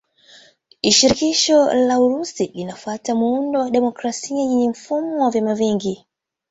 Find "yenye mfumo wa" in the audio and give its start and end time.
4.37-5.31